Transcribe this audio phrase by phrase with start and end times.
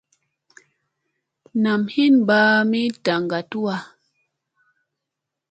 [1.63, 3.75] Nam hin mbaybni dagan tuwa.